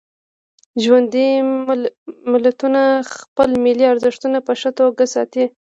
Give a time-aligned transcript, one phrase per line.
[0.83, 1.27] ژوندي
[2.31, 2.81] ملتونه
[3.13, 5.45] خپل ملي ارزښتونه په ښه توکه ساتي.